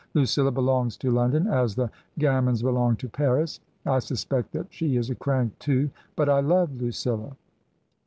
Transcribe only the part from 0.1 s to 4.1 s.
Lucilla belongs to London as the gamins belong to Paris. I